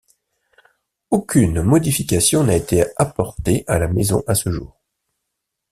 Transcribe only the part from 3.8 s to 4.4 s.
maison à